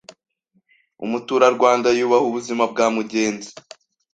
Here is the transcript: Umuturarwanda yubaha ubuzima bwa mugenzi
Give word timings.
Umuturarwanda 1.05 1.87
yubaha 1.97 2.25
ubuzima 2.29 2.63
bwa 2.71 2.85
mugenzi 2.95 3.49